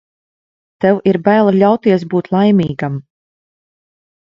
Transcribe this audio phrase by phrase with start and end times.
[0.85, 2.99] Tev ir bail ļauties būt laimīgam.